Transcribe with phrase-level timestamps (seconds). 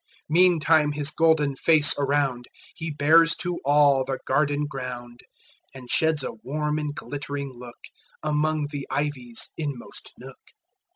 [0.29, 5.19] Meantime his golden face aroundHe bears to all the garden ground,
[5.75, 7.53] And sheds a warm and glittering
[8.23, 10.39] lookAmong the ivy's inmost nook.